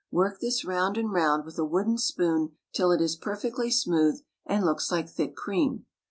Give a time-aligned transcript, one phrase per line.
[0.09, 4.65] Work this round and round with a wooden spoon till it is perfectly smooth and
[4.65, 5.85] looks like thick cream.